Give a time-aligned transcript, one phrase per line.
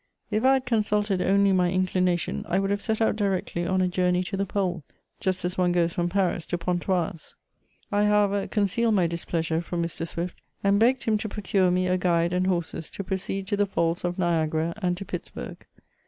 [0.31, 3.87] If I had consulted only my inclination, I would have set out directly on a
[3.87, 4.83] journey to the Pole,
[5.19, 7.35] just as one goes from Paris to Pontoise.
[7.91, 10.01] I, however, concealed my displeasure from Mr.
[10.01, 10.31] S\\ift,
[10.63, 14.03] and begged him to procure me a guide and horses to proceed to the Falls
[14.03, 15.67] of JKiagara and to Pittsburg.